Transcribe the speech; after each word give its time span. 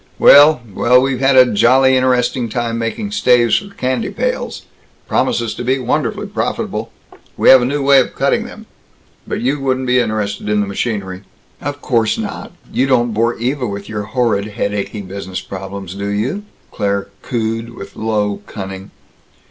Well 0.17 0.63
Well, 0.73 0.99
we've 0.99 1.19
had 1.19 1.35
a 1.35 1.53
jolly 1.53 1.95
interesting 1.95 2.49
time 2.49 2.79
making 2.79 3.11
staves 3.11 3.57
for 3.59 3.71
candy 3.75 4.09
pails 4.09 4.63
promises 5.07 5.53
to 5.53 5.63
be 5.63 5.77
wonderfully 5.77 6.25
profitable. 6.25 6.91
We 7.37 7.49
have 7.49 7.61
a 7.61 7.65
new 7.65 7.83
way 7.83 7.99
of 7.99 8.15
cutting 8.15 8.45
them. 8.45 8.65
But 9.27 9.41
you 9.41 9.59
wouldn't 9.59 9.85
be 9.85 9.99
interested 9.99 10.49
in 10.49 10.59
the 10.59 10.65
machinery." 10.65 11.21
"Of 11.61 11.83
course 11.83 12.17
not. 12.17 12.51
You 12.73 12.87
don't 12.87 13.13
bore 13.13 13.37
Eva 13.37 13.67
with 13.67 13.87
your 13.87 14.01
horrid, 14.01 14.45
headachy 14.47 15.01
business 15.01 15.39
problems, 15.41 15.93
do 15.93 16.07
you?" 16.07 16.45
Claire 16.71 17.09
cooed, 17.21 17.75
with 17.75 17.95
low 17.95 18.41
cunning. 18.47 18.89